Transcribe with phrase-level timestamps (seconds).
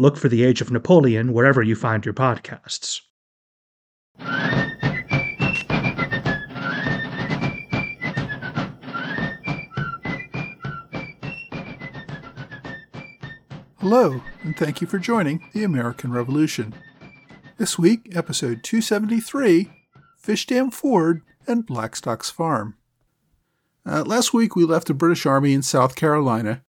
[0.00, 3.00] Look for the Age of Napoleon wherever you find your podcasts.
[13.80, 16.74] Hello, and thank you for joining the American Revolution.
[17.56, 19.68] This week, episode 273
[20.24, 22.76] Fishdam Ford and Blackstock's Farm.
[23.84, 26.62] Uh, last week, we left the British Army in South Carolina.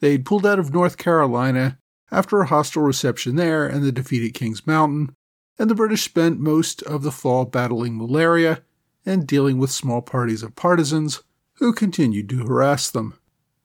[0.00, 1.78] They'd pulled out of North Carolina
[2.10, 5.14] after a hostile reception there and the defeat at Kings Mountain,
[5.58, 8.62] and the British spent most of the fall battling malaria
[9.04, 11.22] and dealing with small parties of partisans
[11.54, 13.18] who continued to harass them.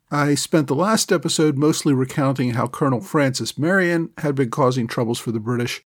[0.09, 5.19] I spent the last episode mostly recounting how Colonel Francis Marion had been causing troubles
[5.19, 5.83] for the British.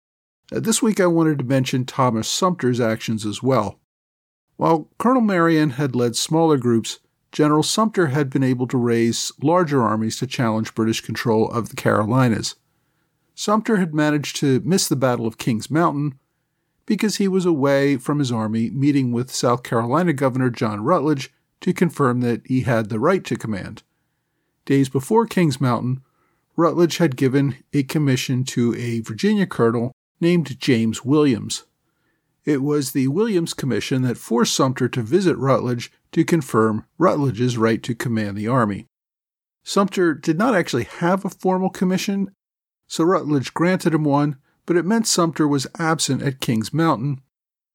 [0.50, 3.81] Uh, this week I wanted to mention Thomas Sumter's actions as well.
[4.56, 7.00] While Colonel Marion had led smaller groups,
[7.35, 11.75] General Sumter had been able to raise larger armies to challenge British control of the
[11.75, 12.55] Carolinas.
[13.35, 16.17] Sumter had managed to miss the Battle of Kings Mountain
[16.87, 21.73] because he was away from his army meeting with South Carolina Governor John Rutledge to
[21.73, 23.83] confirm that he had the right to command.
[24.65, 26.03] Days before Kings Mountain,
[26.57, 29.91] Rutledge had given a commission to a Virginia colonel
[30.21, 31.65] named James Williams.
[32.45, 37.83] It was the Williams Commission that forced Sumter to visit Rutledge to confirm Rutledge's right
[37.83, 38.87] to command the army.
[39.64, 42.31] Sumter did not actually have a formal commission,
[42.87, 47.22] so Rutledge granted him one, but it meant Sumter was absent at Kings Mountain,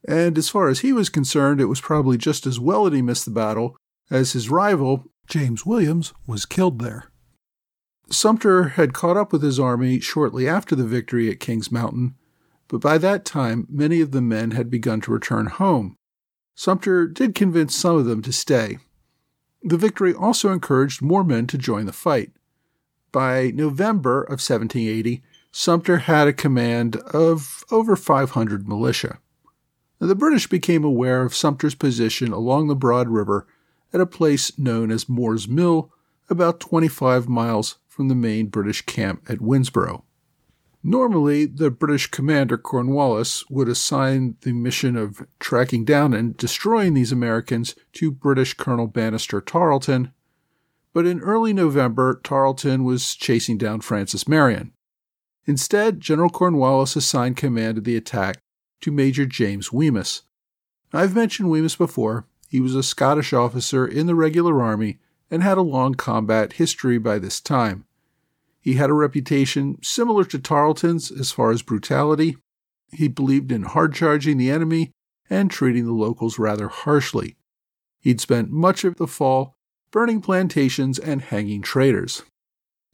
[0.07, 3.01] and as far as he was concerned, it was probably just as well that he
[3.01, 3.75] missed the battle,
[4.11, 7.11] as his rival, James Williams, was killed there.
[8.11, 12.15] Sumter had caught up with his army shortly after the victory at Kings Mountain,
[12.69, 15.97] but by that time many of the men had begun to return home.
[16.55, 18.77] Sumter did convince some of them to stay.
[19.61, 22.31] The victory also encouraged more men to join the fight.
[23.11, 25.21] By November of 1780,
[25.51, 29.19] Sumter had a command of over 500 militia.
[29.97, 33.47] The British became aware of Sumter's position along the Broad River
[33.91, 35.91] at a place known as Moore's Mill,
[36.29, 40.03] about 25 miles from the main British camp at Winnsboro.
[40.81, 47.11] Normally, the British commander Cornwallis would assign the mission of tracking down and destroying these
[47.11, 50.13] Americans to British Colonel Banastre Tarleton,
[50.93, 54.71] but in early November, Tarleton was chasing down Francis Marion.
[55.45, 58.37] Instead, General Cornwallis assigned command of the attack
[58.81, 60.21] to Major James Wemyss.
[60.93, 62.25] I've mentioned Wemyss before.
[62.47, 66.97] He was a Scottish officer in the regular army and had a long combat history
[66.97, 67.85] by this time.
[68.69, 72.37] He had a reputation similar to Tarleton's as far as brutality.
[72.91, 74.91] He believed in hard charging the enemy
[75.27, 77.35] and treating the locals rather harshly.
[77.99, 79.55] He'd spent much of the fall
[79.89, 82.21] burning plantations and hanging traitors.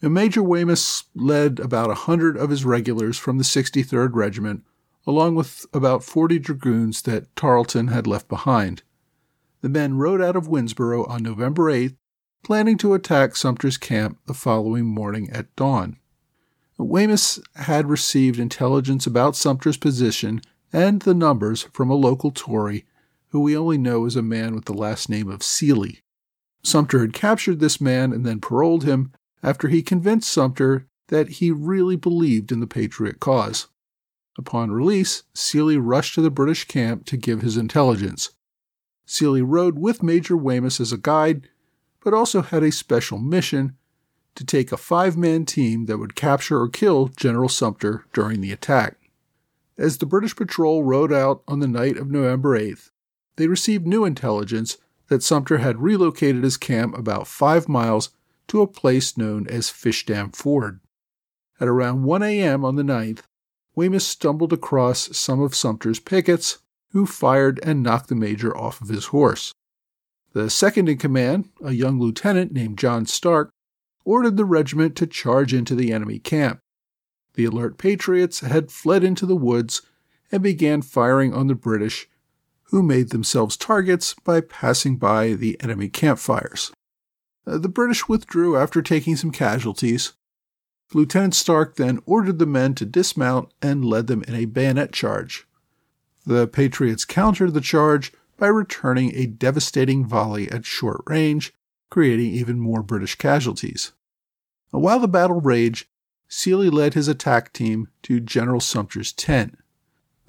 [0.02, 4.63] And Major Wemyss led about a hundred of his regulars from the 63rd Regiment,
[5.06, 8.84] along with about 40 dragoons that Tarleton had left behind.
[9.59, 11.97] The men rode out of Winnsboro on November 8th
[12.45, 15.97] planning to attack Sumter's camp the following morning at dawn.
[16.78, 20.41] Wemyss had received intelligence about Sumter's position
[20.72, 22.85] and the numbers from a local Tory
[23.29, 26.03] who we only know as a man with the last name of Seely.
[26.61, 31.50] Sumter had captured this man and then paroled him after he convinced Sumter that he
[31.50, 33.69] really believed in the Patriot cause.
[34.38, 38.33] Upon release, Seely rushed to the British camp to give his intelligence.
[39.07, 41.50] Seely rode with Major Wemyss as a guide
[42.06, 43.76] but also had a special mission
[44.36, 48.52] to take a five man team that would capture or kill General Sumter during the
[48.52, 49.10] attack.
[49.75, 52.92] As the British patrol rode out on the night of November 8th,
[53.38, 58.12] they received new intelligence that Sumter had relocated his camp about five miles
[58.48, 60.80] to a place known as Fishdam Ford.
[61.60, 62.63] At around 1 a.m.
[62.63, 63.22] on the 9th,
[63.75, 66.60] Wemyss stumbled across some of Sumter's pickets,
[66.92, 69.54] who fired and knocked the major off of his horse.
[70.36, 73.52] The second in command, a young lieutenant named John Stark,
[74.04, 76.60] ordered the regiment to charge into the enemy camp.
[77.36, 79.84] The alert patriots had fled into the woods
[80.34, 82.10] and began firing on the British,
[82.64, 86.74] who made themselves targets by passing by the enemy campfires.
[87.48, 90.12] Uh, the British withdrew after taking some casualties.
[90.94, 95.48] Lieutenant Stark then ordered the men to dismount and led them in a bayonet charge.
[96.26, 101.54] The Patriots countered the charge by returning a devastating volley at short range,
[101.90, 103.92] creating even more British casualties.
[104.72, 105.88] While the battle raged,
[106.28, 109.58] Seeley led his attack team to General Sumter's tent.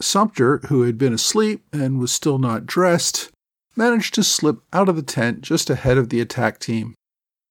[0.00, 3.30] Sumter, who had been asleep and was still not dressed,
[3.74, 6.94] managed to slip out of the tent just ahead of the attack team.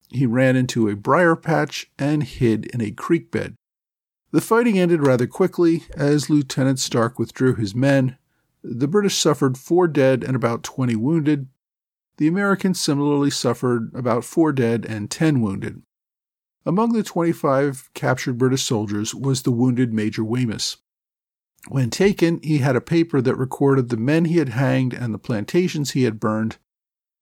[0.09, 3.55] He ran into a briar patch and hid in a creek bed.
[4.31, 8.17] The fighting ended rather quickly as Lieutenant Stark withdrew his men.
[8.67, 11.49] The British suffered four dead and about 20 wounded.
[12.17, 15.83] The Americans similarly suffered about four dead and 10 wounded.
[16.65, 20.77] Among the 25 captured British soldiers was the wounded Major Wemyss.
[21.67, 25.19] When taken, he had a paper that recorded the men he had hanged and the
[25.19, 26.57] plantations he had burned.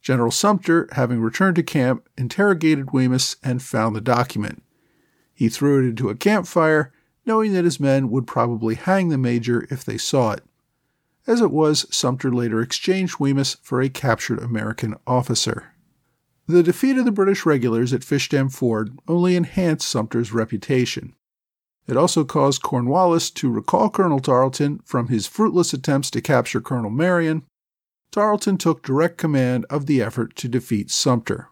[0.01, 4.63] General Sumter, having returned to camp, interrogated Wemyss and found the document.
[5.33, 6.93] He threw it into a campfire,
[7.25, 10.43] knowing that his men would probably hang the major if they saw it.
[11.25, 15.73] As it was, Sumter later exchanged Wemyss for a captured American officer.
[16.47, 21.15] The defeat of the British regulars at Fishdam Ford only enhanced Sumter's reputation.
[21.87, 26.89] It also caused Cornwallis to recall Colonel Tarleton from his fruitless attempts to capture Colonel
[26.89, 27.43] Marion.
[28.11, 31.49] Tarleton took direct command of the effort to defeat Sumter.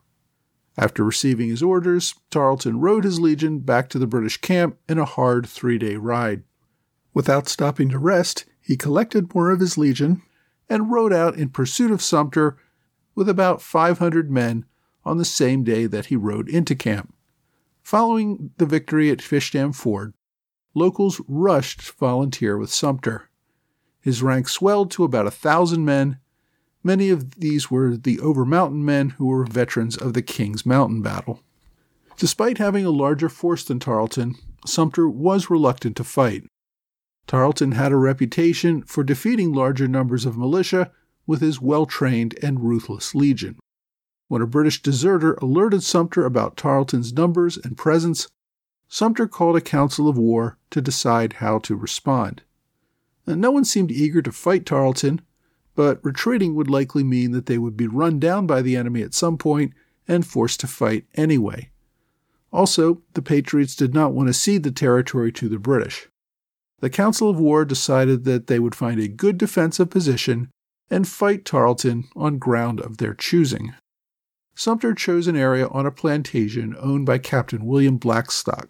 [0.78, 5.06] After receiving his orders, Tarleton rode his legion back to the British camp in a
[5.06, 6.44] hard three day ride.
[7.14, 10.22] Without stopping to rest, he collected more of his legion
[10.70, 12.58] and rode out in pursuit of Sumter
[13.16, 14.66] with about 500 men
[15.04, 17.14] on the same day that he rode into camp.
[17.82, 20.14] Following the victory at Fishdam Ford,
[20.74, 23.30] locals rushed to volunteer with Sumter.
[24.00, 26.20] His rank swelled to about a thousand men.
[26.84, 31.02] Many of these were the Over Mountain men who were veterans of the King's Mountain
[31.02, 31.42] battle.
[32.18, 34.36] Despite having a larger force than Tarleton,
[34.66, 36.44] Sumter was reluctant to fight.
[37.32, 40.92] Tarleton had a reputation for defeating larger numbers of militia
[41.26, 43.58] with his well trained and ruthless legion.
[44.28, 48.28] When a British deserter alerted Sumter about Tarleton's numbers and presence,
[48.90, 52.42] Sumter called a council of war to decide how to respond.
[53.26, 55.22] And no one seemed eager to fight Tarleton,
[55.74, 59.14] but retreating would likely mean that they would be run down by the enemy at
[59.14, 59.72] some point
[60.06, 61.70] and forced to fight anyway.
[62.52, 66.10] Also, the Patriots did not want to cede the territory to the British.
[66.82, 70.50] The Council of War decided that they would find a good defensive position
[70.90, 73.76] and fight Tarleton on ground of their choosing.
[74.56, 78.70] Sumter chose an area on a plantation owned by Captain William Blackstock.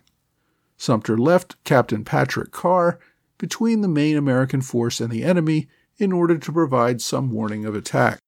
[0.77, 2.99] Sumter left Captain Patrick Carr
[3.37, 7.75] between the main American force and the enemy in order to provide some warning of
[7.75, 8.19] attack.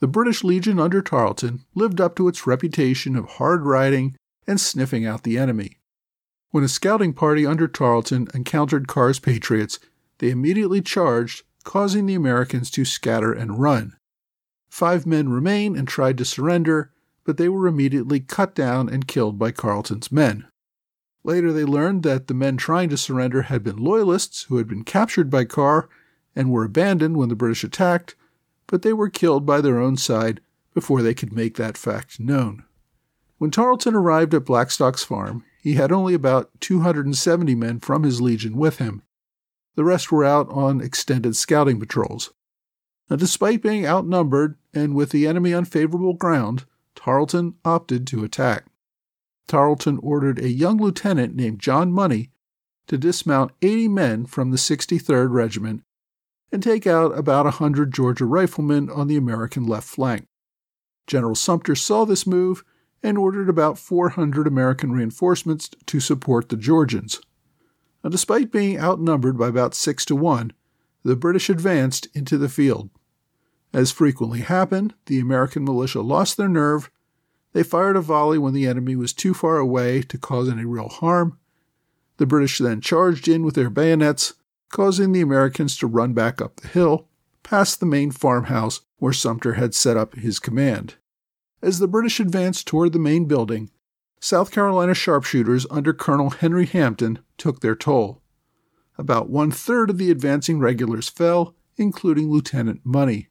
[0.00, 5.04] The British Legion under Tarleton lived up to its reputation of hard riding and sniffing
[5.04, 5.76] out the enemy.
[6.50, 9.78] When a scouting party under Tarleton encountered Carr's Patriots,
[10.18, 13.96] they immediately charged, causing the Americans to scatter and run.
[14.68, 16.90] Five men remained and tried to surrender,
[17.24, 20.46] but they were immediately cut down and killed by Tarleton's men.
[21.22, 24.84] Later, they learned that the men trying to surrender had been Loyalists who had been
[24.84, 25.88] captured by Carr
[26.34, 28.16] and were abandoned when the British attacked,
[28.66, 30.40] but they were killed by their own side
[30.74, 32.64] before they could make that fact known.
[33.38, 38.56] When Tarleton arrived at Blackstock's farm, he had only about 270 men from his legion
[38.56, 39.02] with him.
[39.76, 42.32] The rest were out on extended scouting patrols.
[43.08, 46.64] Now, despite being outnumbered and with the enemy on favorable ground,
[46.94, 48.66] Tarleton opted to attack.
[49.48, 52.30] Tarleton ordered a young lieutenant named John Money
[52.86, 55.82] to dismount 80 men from the 63rd Regiment
[56.52, 60.26] and take out about a 100 Georgia riflemen on the American left flank.
[61.06, 62.64] General Sumter saw this move
[63.02, 67.20] and ordered about 400 American reinforcements to support the Georgians.
[68.02, 70.52] Now, despite being outnumbered by about 6 to 1,
[71.02, 72.90] the British advanced into the field.
[73.72, 76.90] As frequently happened, the American militia lost their nerve.
[77.52, 80.88] They fired a volley when the enemy was too far away to cause any real
[80.88, 81.38] harm.
[82.16, 84.34] The British then charged in with their bayonets,
[84.70, 87.08] causing the Americans to run back up the hill,
[87.42, 90.96] past the main farmhouse where Sumter had set up his command.
[91.62, 93.70] As the British advanced toward the main building,
[94.18, 98.22] South Carolina sharpshooters under Colonel Henry Hampton took their toll.
[98.96, 103.28] About one third of the advancing regulars fell, including Lieutenant Money.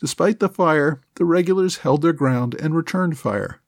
[0.00, 3.60] Despite the fire, the regulars held their ground and returned fire.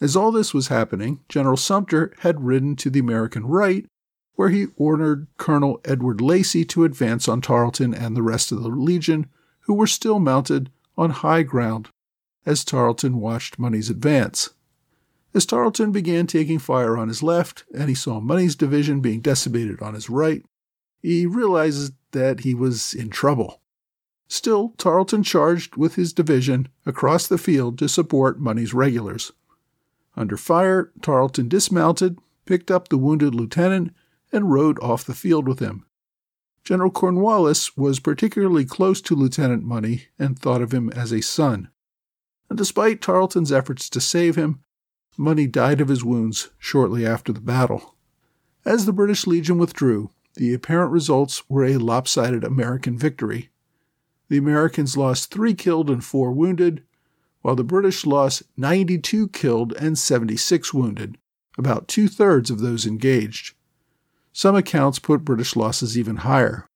[0.00, 3.86] As all this was happening, General Sumter had ridden to the American right,
[4.34, 8.68] where he ordered Colonel Edward Lacey to advance on Tarleton and the rest of the
[8.68, 9.26] Legion,
[9.60, 11.90] who were still mounted on high ground
[12.44, 14.50] as Tarleton watched Money's advance.
[15.34, 19.80] As Tarleton began taking fire on his left and he saw Money's division being decimated
[19.80, 20.44] on his right,
[21.00, 23.60] he realizes that he was in trouble.
[24.28, 29.32] Still, Tarleton charged with his division across the field to support Money's regulars.
[30.16, 33.92] Under fire, Tarleton dismounted, picked up the wounded lieutenant,
[34.30, 35.84] and rode off the field with him.
[36.64, 41.68] General Cornwallis was particularly close to Lieutenant Money and thought of him as a son.
[42.52, 44.60] And despite Tarleton's efforts to save him,
[45.16, 47.96] Money died of his wounds shortly after the battle.
[48.66, 53.48] As the British Legion withdrew, the apparent results were a lopsided American victory.
[54.28, 56.82] The Americans lost three killed and four wounded,
[57.40, 61.16] while the British lost 92 killed and 76 wounded,
[61.56, 63.54] about two thirds of those engaged.
[64.34, 66.66] Some accounts put British losses even higher.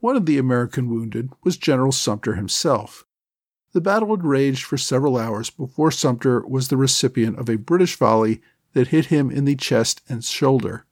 [0.00, 3.06] One of the American wounded was General Sumter himself.
[3.76, 7.94] The battle had raged for several hours before Sumter was the recipient of a British
[7.96, 8.40] volley
[8.72, 10.86] that hit him in the chest and shoulder.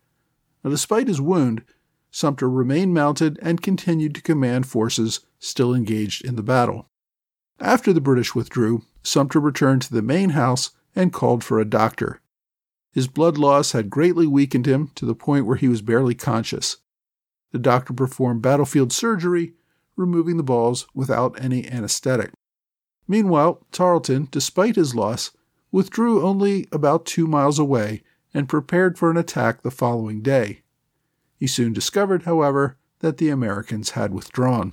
[0.63, 1.65] Now, despite his wound,
[2.11, 6.91] Sumter remained mounted and continued to command forces still engaged in the battle.
[7.59, 12.21] After the British withdrew, Sumter returned to the main house and called for a doctor.
[12.93, 16.77] His blood loss had greatly weakened him to the point where he was barely conscious.
[17.51, 19.55] The doctor performed battlefield surgery,
[19.97, 22.31] removing the balls without any anesthetic.
[23.07, 25.31] Meanwhile, Tarleton, despite his loss,
[25.71, 30.63] withdrew only about two miles away and prepared for an attack the following day.
[31.37, 34.73] He soon discovered, however, that the Americans had withdrawn.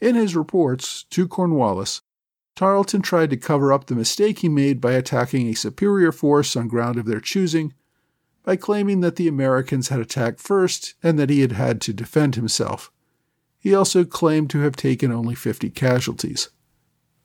[0.00, 2.02] In his reports to Cornwallis,
[2.54, 6.68] Tarleton tried to cover up the mistake he made by attacking a superior force on
[6.68, 7.72] ground of their choosing,
[8.42, 12.34] by claiming that the Americans had attacked first and that he had had to defend
[12.34, 12.90] himself.
[13.58, 16.50] He also claimed to have taken only 50 casualties.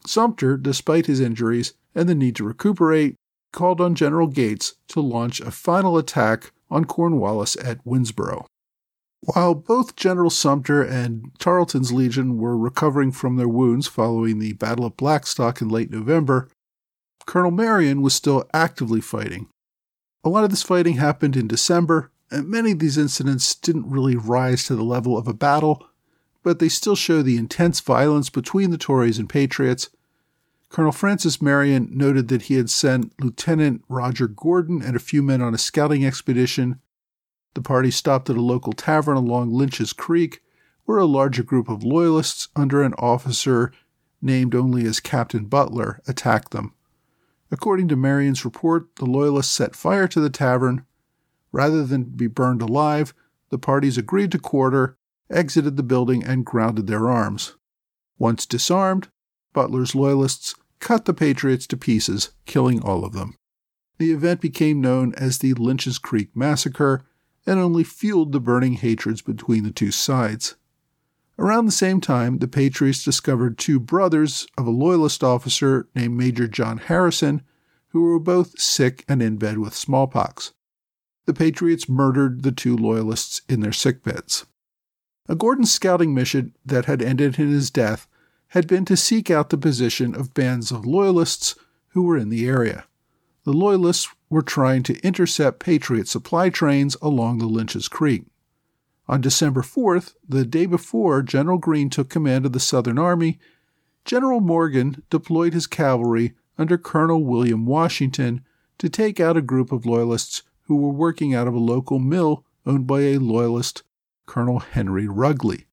[0.06, 3.16] Sumter, despite his injuries and the need to recuperate,
[3.52, 8.46] called on General Gates to launch a final attack on Cornwallis at Winnsboro.
[9.22, 14.86] While both General Sumter and Tarleton's Legion were recovering from their wounds following the Battle
[14.86, 16.50] of Blackstock in late November,
[17.26, 19.48] Colonel Marion was still actively fighting.
[20.26, 24.16] A lot of this fighting happened in December, and many of these incidents didn't really
[24.18, 25.88] rise to the level of a battle,
[26.44, 29.90] but they still show the intense violence between the Tories and Patriots.
[30.70, 35.42] Colonel Francis Marion noted that he had sent Lieutenant Roger Gordon and a few men
[35.42, 36.80] on a scouting expedition
[37.54, 40.42] the party stopped at a local tavern along Lynch's Creek,
[40.86, 43.72] where a larger group of Loyalists under an officer
[44.22, 46.74] named only as Captain Butler attacked them.
[47.52, 50.86] According to Marion's report, the Loyalists set fire to the tavern.
[51.52, 53.14] Rather than be burned alive,
[53.50, 54.98] the parties agreed to quarter,
[55.34, 57.56] exited the building, and grounded their arms.
[58.18, 59.10] Once disarmed,
[59.54, 63.36] Butler's Loyalists cut the Patriots to pieces, killing all of them.
[63.98, 67.04] The event became known as the Lynch's Creek Massacre
[67.46, 70.56] and only fueled the burning hatreds between the two sides.
[71.38, 76.48] Around the same time, the Patriots discovered two brothers of a Loyalist officer named Major
[76.48, 77.42] John Harrison,
[77.90, 80.54] who were both sick and in bed with smallpox.
[81.26, 84.46] The Patriots murdered the two Loyalists in their sickbeds.
[85.30, 88.08] A Gordon scouting mission that had ended in his death
[88.50, 91.56] had been to seek out the position of bands of Loyalists
[91.90, 92.86] who were in the area.
[93.46, 98.26] The Loyalists were trying to intercept Patriot supply trains along the Lynch's Creek.
[99.08, 103.40] On December 4th, the day before General Greene took command of the Southern Army,
[104.06, 108.44] General Morgan deployed his cavalry under Colonel William Washington
[108.78, 112.46] to take out a group of Loyalists who were working out of a local mill
[112.66, 113.84] owned by a Loyalist,
[114.26, 115.68] Colonel Henry Rugeley.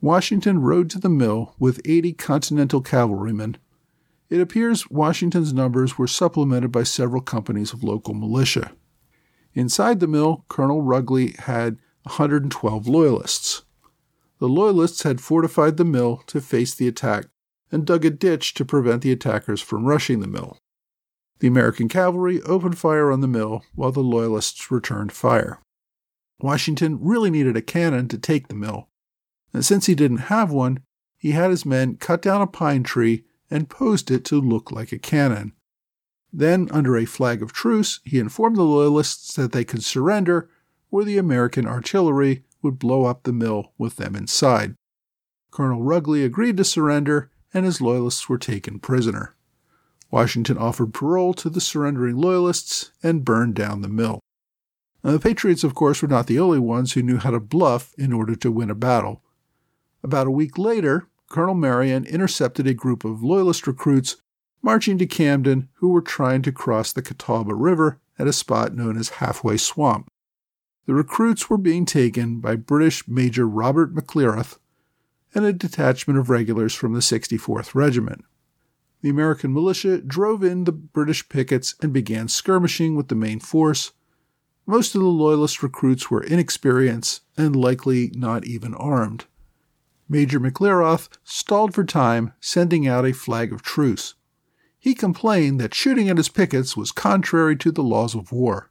[0.00, 3.56] Washington rode to the mill with 80 Continental cavalrymen
[4.30, 8.72] it appears Washington's numbers were supplemented by several companies of local militia.
[9.54, 13.62] Inside the mill, Colonel Rugeley had 112 Loyalists.
[14.38, 17.26] The Loyalists had fortified the mill to face the attack
[17.72, 20.58] and dug a ditch to prevent the attackers from rushing the mill.
[21.40, 25.58] The American cavalry opened fire on the mill while the Loyalists returned fire.
[26.42, 28.88] Washington really needed a cannon to take the mill,
[29.52, 30.80] and since he didn't have one,
[31.18, 34.92] he had his men cut down a pine tree and posed it to look like
[34.92, 35.52] a cannon.
[36.32, 40.48] Then, under a flag of truce, he informed the Loyalists that they could surrender,
[40.90, 44.74] or the American artillery would blow up the mill with them inside.
[45.50, 49.34] Colonel Rugeley agreed to surrender, and his Loyalists were taken prisoner.
[50.10, 54.20] Washington offered parole to the surrendering Loyalists and burned down the mill.
[55.02, 57.94] Now, the Patriots, of course, were not the only ones who knew how to bluff
[57.96, 59.22] in order to win a battle.
[60.02, 64.16] About a week later, Colonel Marion intercepted a group of Loyalist recruits
[64.62, 68.98] marching to Camden who were trying to cross the Catawba River at a spot known
[68.98, 70.08] as Halfway Swamp.
[70.86, 74.58] The recruits were being taken by British Major Robert McLeroth
[75.34, 78.24] and a detachment of regulars from the 64th Regiment.
[79.02, 83.92] The American militia drove in the British pickets and began skirmishing with the main force.
[84.70, 89.24] Most of the Loyalist recruits were inexperienced and likely not even armed.
[90.08, 94.14] Major McLeroth stalled for time, sending out a flag of truce.
[94.78, 98.70] He complained that shooting at his pickets was contrary to the laws of war.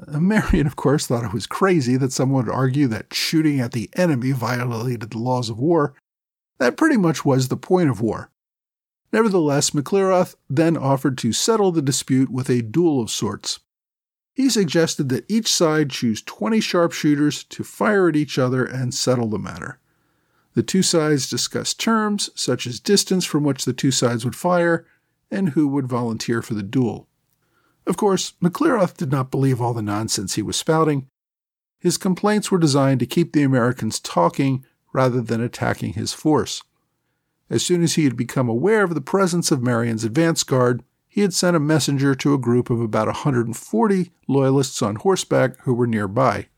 [0.00, 3.72] Uh, Marion, of course, thought it was crazy that someone would argue that shooting at
[3.72, 5.96] the enemy violated the laws of war.
[6.58, 8.30] That pretty much was the point of war.
[9.12, 13.58] Nevertheless, McLeroth then offered to settle the dispute with a duel of sorts.
[14.34, 19.28] He suggested that each side choose 20 sharpshooters to fire at each other and settle
[19.28, 19.78] the matter.
[20.54, 24.86] The two sides discussed terms, such as distance from which the two sides would fire
[25.30, 27.08] and who would volunteer for the duel.
[27.86, 31.08] Of course, McLeroth did not believe all the nonsense he was spouting.
[31.78, 36.62] His complaints were designed to keep the Americans talking rather than attacking his force.
[37.50, 40.82] As soon as he had become aware of the presence of Marion's advance guard,
[41.14, 45.72] he had sent a messenger to a group of about 140 Loyalists on horseback who
[45.72, 46.48] were nearby.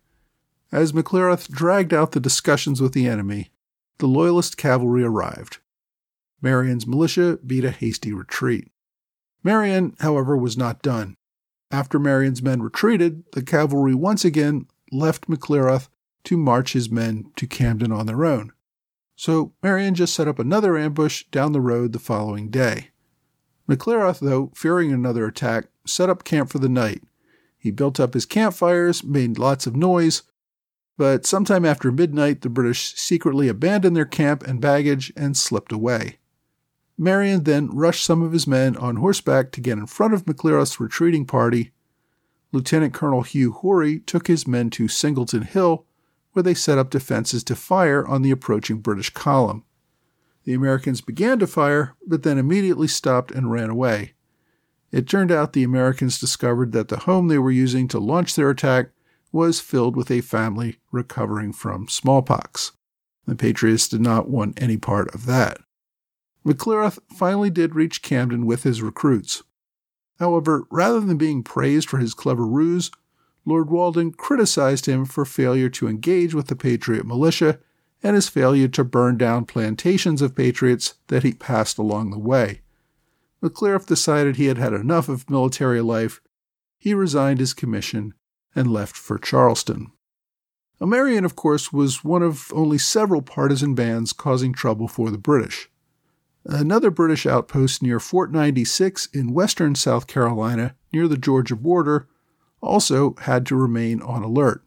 [0.73, 3.51] As McLeroth dragged out the discussions with the enemy,
[3.99, 5.59] the Loyalist cavalry arrived.
[6.41, 8.73] Marion's militia beat a hasty retreat.
[9.45, 11.19] Marion, however, was not done.
[11.71, 15.89] After Marion's men retreated, the cavalry once again left McLeroth
[16.25, 18.53] to march his men to Camden on their own.
[19.17, 22.93] So Marion just set up another ambush down the road the following day.
[23.69, 27.03] McLeroth, though, fearing another attack, set up camp for the night.
[27.59, 30.23] He built up his campfires, made lots of noise,
[30.97, 36.19] but sometime after midnight, the British secretly abandoned their camp and baggage and slipped away.
[36.97, 40.81] Marion then rushed some of his men on horseback to get in front of McLeroth's
[40.81, 41.73] retreating party.
[42.53, 45.85] Lieutenant Colonel Hugh Horry took his men to Singleton Hill,
[46.33, 49.65] where they set up defenses to fire on the approaching British column.
[50.47, 54.15] The Americans began to fire, but then immediately stopped and ran away.
[54.93, 58.51] It turned out the Americans discovered that the home they were using to launch their
[58.51, 58.91] attack
[59.33, 62.73] was filled with a family recovering from smallpox.
[63.27, 65.59] The Patriots did not want any part of that.
[66.47, 69.43] McLeroth finally did reach Camden with his recruits.
[70.21, 72.93] However, rather than being praised for his clever ruse,
[73.45, 77.59] Lord Rawdon criticized him for failure to engage with the Patriot militia
[78.07, 82.61] and his failure to burn down plantations of Patriots that he passed along the way.
[83.43, 86.21] McLeroth decided he had had enough of military life.
[86.79, 88.15] He resigned his commission
[88.55, 89.91] and left for Charleston.
[90.81, 95.69] Marion, of course, was one of only several partisan bands causing trouble for the British.
[96.45, 102.07] Another British outpost near Fort 96 in western South Carolina, near the Georgia border,
[102.61, 104.63] also had to remain on alert.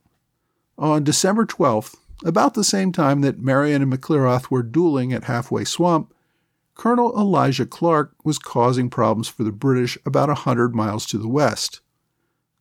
[0.77, 5.63] On December 12th, about the same time that Marion and McLeroth were dueling at Halfway
[5.63, 6.13] Swamp,
[6.75, 11.27] Colonel Elijah Clark was causing problems for the British about a hundred miles to the
[11.27, 11.81] west.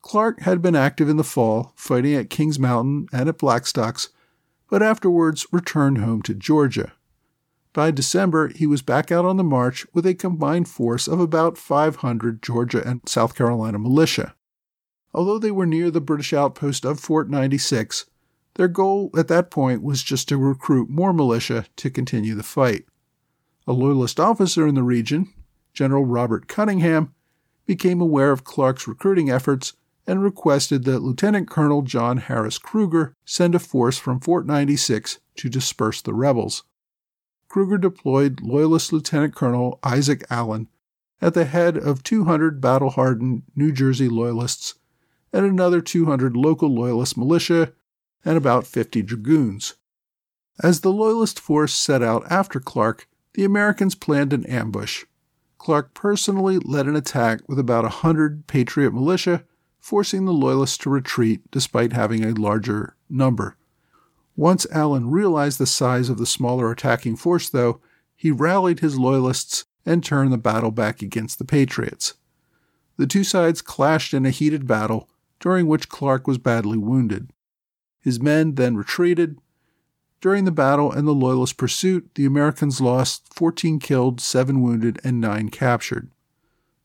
[0.03, 4.09] Clark had been active in the fall, fighting at Kings Mountain and at Blackstocks,
[4.71, 6.93] but afterwards returned home to Georgia.
[7.73, 11.59] By December, he was back out on the march with a combined force of about
[11.59, 14.35] 500 Georgia and South Carolina militia.
[15.15, 18.07] Although they were near the British outpost of Fort 96,
[18.59, 22.85] their goal at that point was just to recruit more militia to continue the fight.
[23.69, 25.33] A Loyalist officer in the region,
[25.73, 27.15] General Robert Cunningham,
[27.67, 29.75] became aware of Clark's recruiting efforts
[30.09, 35.49] and requested that Lieutenant Colonel John Harris Cruger send a force from Fort 96 to
[35.49, 36.65] disperse the rebels.
[37.47, 40.67] Cruger deployed Loyalist Lieutenant Colonel Isaac Allen
[41.23, 44.75] at the head of 200 battle hardened New Jersey Loyalists
[45.33, 47.73] and another 200 local Loyalist militia
[48.25, 49.75] and about 50 dragoons.
[50.63, 55.05] As the Loyalist force set out after Clark, the Americans planned an ambush.
[55.59, 59.45] Clark personally led an attack with about a hundred Patriot militia,
[59.79, 63.57] forcing the Loyalists to retreat despite having a larger number.
[64.37, 67.81] Once Allen realized the size of the smaller attacking force, though,
[68.15, 72.15] he rallied his Loyalists and turned the battle back against the Patriots.
[72.97, 75.09] The two sides clashed in a heated battle,
[75.41, 77.31] during which Clark was badly wounded.
[78.09, 79.39] His men then retreated.
[80.23, 85.21] During the battle and the Loyalist pursuit, the Americans lost 14 killed, 7 wounded, and
[85.21, 86.11] 9 captured.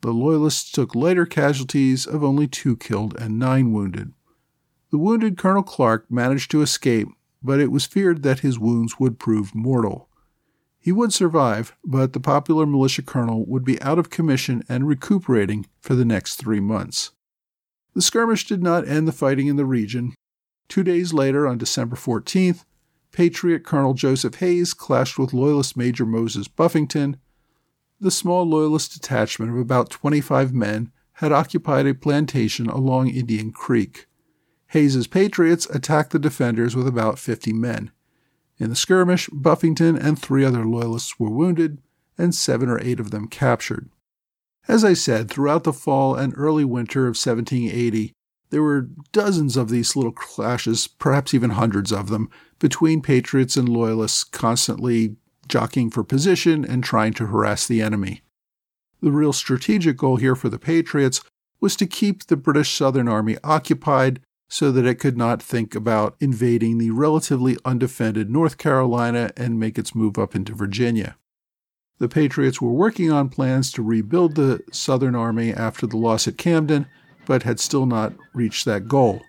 [0.01, 4.11] The Loyalists took lighter casualties of only 2 killed and 9 wounded.
[4.91, 7.07] The wounded Colonel Clark managed to escape,
[7.41, 10.09] but it was feared that his wounds would prove mortal.
[10.77, 15.67] He would survive, but the popular militia colonel would be out of commission and recuperating
[15.79, 17.11] for the next three months.
[17.93, 20.15] The skirmish did not end the fighting in the region.
[20.67, 22.65] Two days later, on December 14th,
[23.11, 27.17] Patriot Colonel Joseph Hayes clashed with Loyalist Major Moses Buffington.
[27.99, 34.07] The small Loyalist detachment of about 25 men had occupied a plantation along Indian Creek.
[34.69, 37.91] Hayes's Patriots attacked the defenders with about 50 men.
[38.57, 41.79] In the skirmish, Buffington and three other Loyalists were wounded,
[42.17, 43.89] and seven or eight of them captured.
[44.67, 48.13] As I said, throughout the fall and early winter of 1780,
[48.53, 53.67] there were dozens of these little clashes, perhaps even hundreds of them, between Patriots and
[53.67, 55.15] Loyalists constantly
[55.47, 58.21] jockeying for position and trying to harass the enemy.
[59.01, 61.21] The real strategic goal here for the Patriots
[61.59, 66.15] was to keep the British Southern Army occupied so that it could not think about
[66.19, 71.17] invading the relatively undefended North Carolina and make its move up into Virginia.
[71.97, 76.37] The Patriots were working on plans to rebuild the Southern Army after the loss at
[76.37, 76.85] Camden,
[77.25, 79.21] but had still not reached that goal.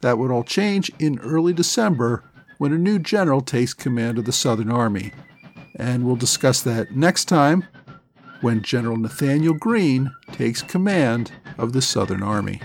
[0.00, 2.24] That would all change in early December
[2.58, 5.12] when a new general takes command of the Southern Army.
[5.74, 7.64] And we'll discuss that next time
[8.40, 12.60] when General Nathanael Greene takes command of the Southern Army.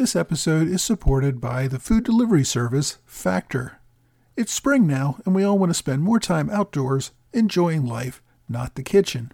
[0.00, 3.80] This episode is supported by the food delivery service Factor.
[4.34, 8.76] It's spring now, and we all want to spend more time outdoors enjoying life, not
[8.76, 9.30] the kitchen.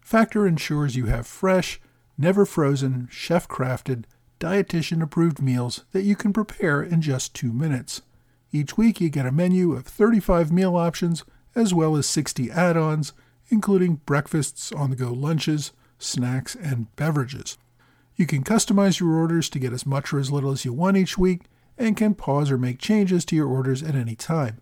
[0.00, 1.82] Factor ensures you have fresh,
[2.16, 4.04] never frozen, chef crafted,
[4.40, 8.00] dietitian approved meals that you can prepare in just two minutes.
[8.50, 11.24] Each week, you get a menu of 35 meal options
[11.54, 13.12] as well as 60 add ons,
[13.50, 17.58] including breakfasts, on the go lunches, snacks, and beverages.
[18.16, 20.96] You can customize your orders to get as much or as little as you want
[20.96, 21.42] each week
[21.76, 24.60] and can pause or make changes to your orders at any time.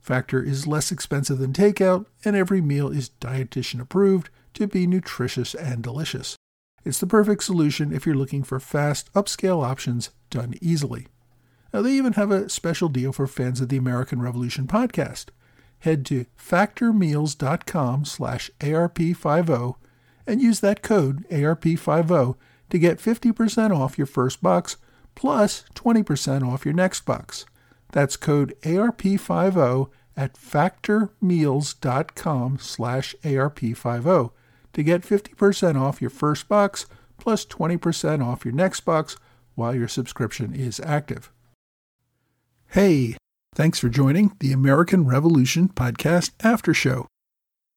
[0.00, 5.54] Factor is less expensive than takeout, and every meal is dietitian approved to be nutritious
[5.54, 6.36] and delicious.
[6.84, 11.06] It's the perfect solution if you're looking for fast, upscale options done easily.
[11.72, 15.26] Now, they even have a special deal for fans of the American Revolution podcast.
[15.80, 19.76] Head to factormeals.com slash ARP50
[20.26, 22.36] and use that code ARP50
[22.70, 24.76] to get 50% off your first box
[25.14, 27.44] plus 20% off your next box.
[27.92, 34.32] That's code ARP50 at factormeals.com slash ARP50
[34.72, 36.86] to get 50% off your first box
[37.18, 39.16] plus 20% off your next box
[39.54, 41.32] while your subscription is active.
[42.68, 43.16] Hey,
[43.54, 47.08] thanks for joining the American Revolution Podcast After Show.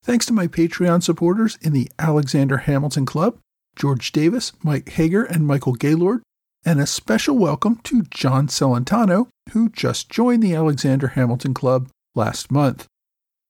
[0.03, 3.39] Thanks to my Patreon supporters in the Alexander Hamilton Club
[3.75, 6.21] George Davis, Mike Hager, and Michael Gaylord,
[6.65, 12.51] and a special welcome to John Celentano, who just joined the Alexander Hamilton Club last
[12.51, 12.88] month.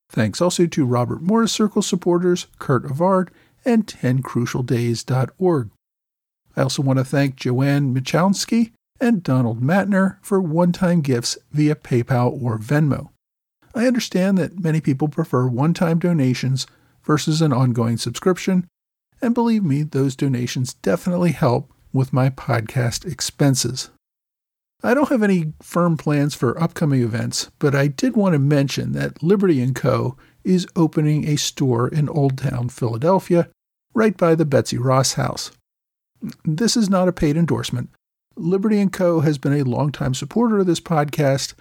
[0.09, 3.29] Thanks also to Robert Morris Circle supporters, Kurt Avard,
[3.65, 5.69] and 10crucialdays.org.
[6.55, 11.75] I also want to thank Joanne Michalski and Donald Matner for one time gifts via
[11.75, 13.09] PayPal or Venmo.
[13.75, 16.67] I understand that many people prefer one time donations
[17.03, 18.67] versus an ongoing subscription,
[19.23, 23.89] and believe me, those donations definitely help with my podcast expenses.
[24.83, 28.91] I don't have any firm plans for upcoming events, but I did want to mention
[28.91, 30.17] that Liberty & Co.
[30.43, 33.47] is opening a store in Old Town, Philadelphia,
[33.93, 35.51] right by the Betsy Ross house.
[36.43, 37.89] This is not a paid endorsement.
[38.36, 39.21] Liberty & Co.
[39.21, 41.53] has been a longtime supporter of this podcast,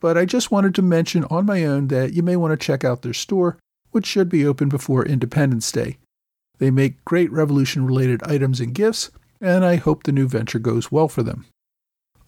[0.00, 2.84] but I just wanted to mention on my own that you may want to check
[2.84, 3.56] out their store,
[3.92, 5.96] which should be open before Independence Day.
[6.58, 10.90] They make great revolution related items and gifts, and I hope the new venture goes
[10.90, 11.46] well for them.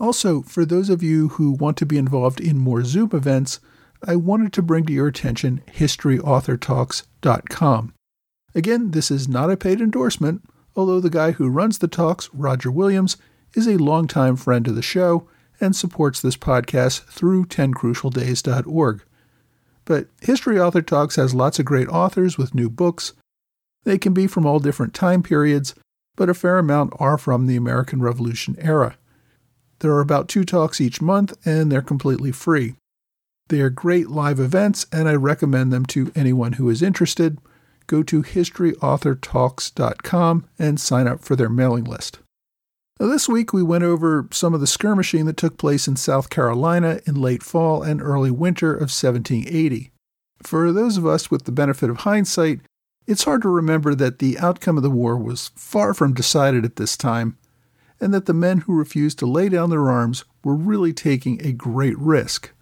[0.00, 3.58] Also, for those of you who want to be involved in more Zoom events,
[4.06, 7.94] I wanted to bring to your attention historyauthortalks.com.
[8.54, 10.44] Again, this is not a paid endorsement,
[10.76, 13.16] although the guy who runs the talks, Roger Williams,
[13.54, 15.26] is a longtime friend of the show
[15.60, 19.02] and supports this podcast through 10crucialdays.org.
[19.84, 23.14] But History Author Talks has lots of great authors with new books,
[23.84, 25.76] they can be from all different time periods,
[26.16, 28.98] but a fair amount are from the American Revolution era.
[29.80, 32.74] There are about two talks each month, and they're completely free.
[33.48, 37.38] They are great live events, and I recommend them to anyone who is interested.
[37.86, 42.18] Go to historyauthortalks.com and sign up for their mailing list.
[43.00, 46.30] Now, this week we went over some of the skirmishing that took place in South
[46.30, 49.92] Carolina in late fall and early winter of 1780.
[50.42, 52.58] For those of us with the benefit of hindsight,
[53.08, 56.76] it's hard to remember that the outcome of the war was far from decided at
[56.76, 57.38] this time,
[57.98, 61.52] and that the men who refused to lay down their arms were really taking a
[61.52, 62.52] great risk.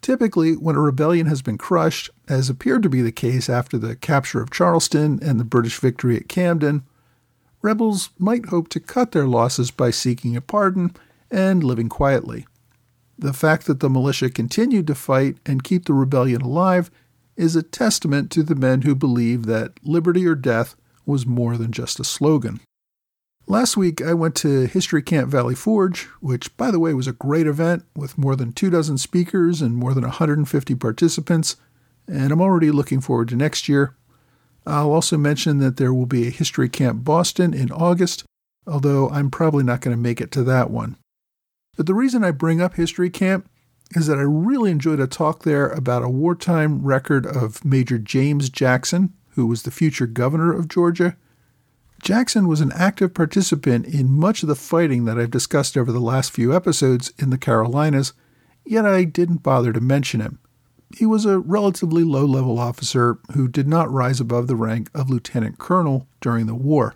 [0.00, 3.94] Typically, when a rebellion has been crushed, as appeared to be the case after the
[3.94, 6.82] capture of Charleston and the British victory at Camden,
[7.60, 10.96] rebels might hope to cut their losses by seeking a pardon
[11.30, 12.46] and living quietly.
[13.18, 16.90] The fact that the militia continued to fight and keep the rebellion alive
[17.36, 21.72] is a testament to the men who believed that liberty or death was more than
[21.72, 22.60] just a slogan.
[23.48, 27.12] Last week, I went to History Camp Valley Forge, which, by the way, was a
[27.12, 31.54] great event with more than two dozen speakers and more than 150 participants,
[32.08, 33.94] and I'm already looking forward to next year.
[34.66, 38.24] I'll also mention that there will be a History Camp Boston in August,
[38.66, 40.96] although I'm probably not going to make it to that one.
[41.76, 43.48] But the reason I bring up History Camp
[43.94, 48.50] is that I really enjoyed a talk there about a wartime record of Major James
[48.50, 51.16] Jackson, who was the future governor of Georgia.
[52.02, 56.00] Jackson was an active participant in much of the fighting that I've discussed over the
[56.00, 58.12] last few episodes in the Carolinas,
[58.64, 60.38] yet I didn't bother to mention him.
[60.94, 65.10] He was a relatively low level officer who did not rise above the rank of
[65.10, 66.94] lieutenant colonel during the war.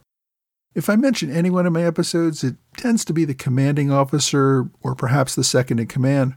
[0.75, 4.95] If I mention anyone in my episodes, it tends to be the commanding officer or
[4.95, 6.35] perhaps the second in command.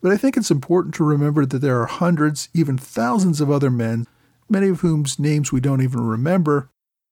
[0.00, 3.70] But I think it's important to remember that there are hundreds, even thousands of other
[3.70, 4.06] men,
[4.48, 6.68] many of whose names we don't even remember,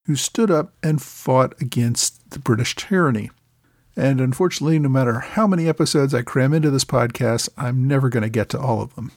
[0.06, 3.30] who stood up and fought against the British tyranny.
[3.96, 8.22] And unfortunately, no matter how many episodes I cram into this podcast, I'm never going
[8.22, 9.12] to get to all of them.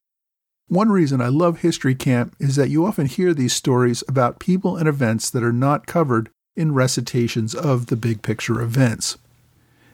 [0.68, 4.76] One reason I love History Camp is that you often hear these stories about people
[4.76, 9.18] and events that are not covered in recitations of the big picture events.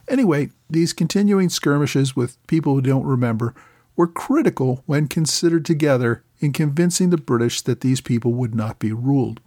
[0.08, 3.54] Anyway, these continuing skirmishes with people who don't remember
[3.96, 8.92] were critical when considered together in convincing the British that these people would not be
[8.92, 9.40] ruled.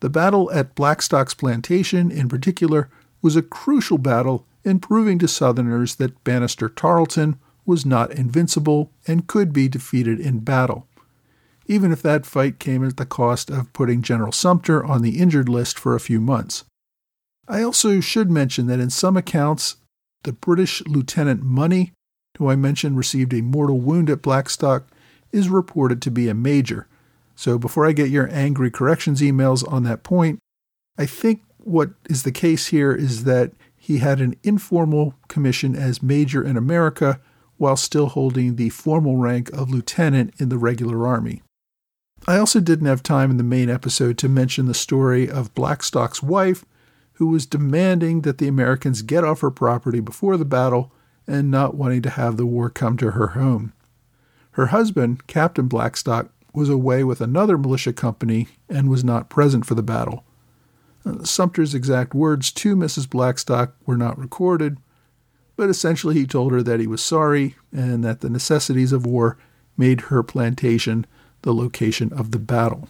[0.00, 2.88] The battle at Blackstock's plantation, in particular,
[3.20, 9.26] was a crucial battle in proving to Southerners that Banastre Tarleton was not invincible and
[9.26, 10.86] could be defeated in battle,
[11.66, 15.48] even if that fight came at the cost of putting General Sumter on the injured
[15.48, 16.64] list for a few months.
[17.48, 19.76] I also should mention that in some accounts,
[20.24, 21.92] the British Lieutenant Money
[22.38, 24.86] who I mentioned received a mortal wound at Blackstock,
[25.32, 26.86] is reported to be a major.
[27.34, 30.38] So before I get your angry corrections emails on that point,
[30.96, 36.02] I think what is the case here is that he had an informal commission as
[36.02, 37.20] major in America
[37.56, 41.42] while still holding the formal rank of lieutenant in the regular army.
[42.26, 46.22] I also didn't have time in the main episode to mention the story of Blackstock's
[46.22, 46.64] wife,
[47.18, 50.92] who was demanding that the Americans get off her property before the battle
[51.26, 53.72] and not wanting to have the war come to her home.
[54.52, 59.74] Her husband, Captain Blackstock, was away with another militia company and was not present for
[59.74, 60.24] the battle.
[61.04, 63.10] Uh, Sumter's exact words to Mrs.
[63.10, 64.78] Blackstock were not recorded,
[65.56, 69.36] but essentially he told her that he was sorry and that the necessities of war
[69.76, 71.04] made her plantation
[71.42, 72.88] the location of the battle.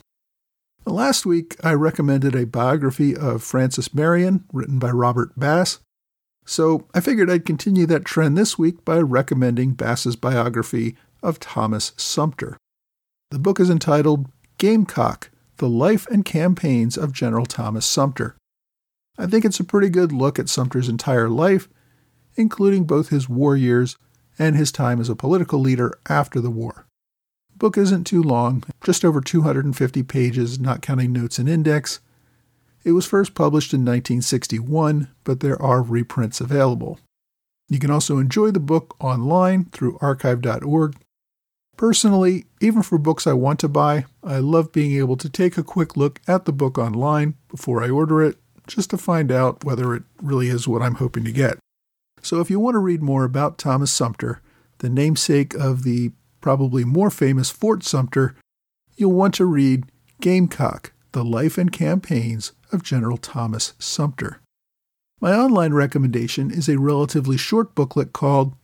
[0.88, 5.80] Last week, I recommended a biography of Francis Marion written by Robert Bass.
[6.46, 11.92] So I figured I'd continue that trend this week by recommending Bass's biography of Thomas
[11.98, 12.56] Sumter.
[13.30, 18.34] The book is entitled Gamecock The Life and Campaigns of General Thomas Sumter.
[19.18, 21.68] I think it's a pretty good look at Sumter's entire life,
[22.34, 23.98] including both his war years
[24.38, 26.87] and his time as a political leader after the war.
[27.58, 32.00] Book isn't too long, just over 250 pages, not counting notes and index,
[32.84, 36.98] it was first published in 1961, but there are reprints available.
[37.68, 40.96] You can also enjoy the book online through archive.org.
[41.76, 45.62] Personally, even for books I want to buy, I love being able to take a
[45.62, 49.94] quick look at the book online before I order it, just to find out whether
[49.94, 51.58] it really is what I'm hoping to get.
[52.22, 54.40] So if you want to read more about Thomas Sumter,
[54.78, 58.34] the namesake of the probably more famous Fort Sumter,
[58.96, 59.84] you'll want to read
[60.20, 64.40] Gamecock The Life and Campaigns of General Thomas Sumter.
[65.20, 68.54] My online recommendation is a relatively short booklet called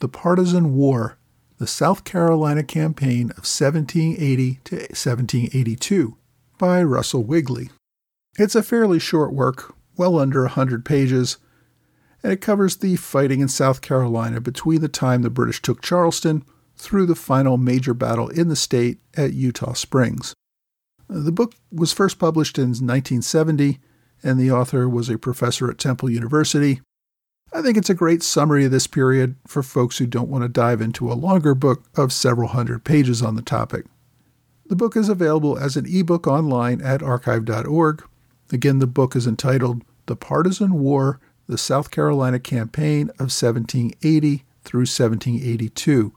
[0.00, 1.16] The Partisan War
[1.58, 6.16] The South Carolina Campaign of 1780 to 1782
[6.58, 7.70] by Russell Weigley.
[8.38, 11.38] It's a fairly short work, well under a 100 pages,
[12.22, 16.44] and it covers the fighting in South Carolina between the time the British took Charleston
[16.76, 20.34] through the final major battle in the state at Eutaw Springs.
[21.08, 23.78] The book was first published in 1970,
[24.22, 26.80] and the author was a professor at Temple University.
[27.52, 30.48] I think it's a great summary of this period for folks who don't want to
[30.48, 33.86] dive into a longer book of several hundred pages on the topic.
[34.66, 38.02] The book is available as an ebook online at archive.org.
[38.50, 44.80] Again, the book is entitled The Partisan War The South Carolina Campaign of 1780 through
[44.80, 46.12] 1782.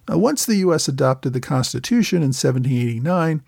[0.09, 0.88] Now, uh, once the U.S.
[0.88, 3.43] adopted the Constitution in 1789,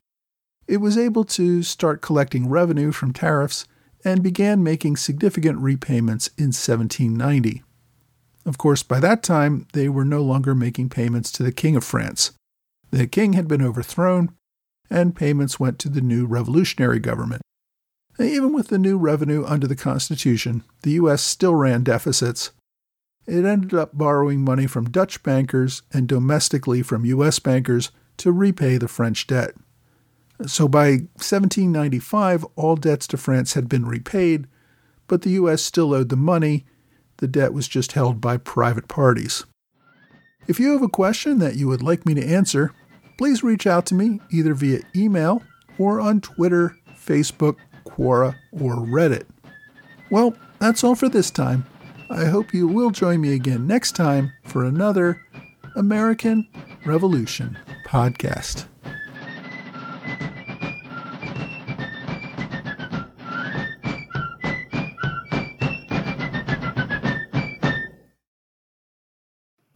[0.72, 3.66] it was able to start collecting revenue from tariffs
[4.06, 7.62] and began making significant repayments in 1790.
[8.46, 11.84] Of course, by that time, they were no longer making payments to the King of
[11.84, 12.32] France.
[12.90, 14.32] The king had been overthrown,
[14.90, 17.42] and payments went to the new revolutionary government.
[18.18, 21.22] Even with the new revenue under the Constitution, the U.S.
[21.22, 22.52] still ran deficits.
[23.28, 27.40] It ended up borrowing money from Dutch bankers and domestically from U.S.
[27.40, 29.54] bankers to repay the French debt.
[30.48, 34.48] So by 1795, all debts to France had been repaid,
[35.08, 35.62] but the U.S.
[35.62, 36.66] still owed the money.
[37.18, 39.46] The debt was just held by private parties.
[40.48, 42.74] If you have a question that you would like me to answer,
[43.18, 45.44] please reach out to me either via email
[45.78, 49.26] or on Twitter, Facebook, Quora, or Reddit.
[50.10, 51.66] Well, that's all for this time.
[52.10, 55.22] I hope you will join me again next time for another
[55.76, 56.48] American
[56.86, 58.66] Revolution podcast.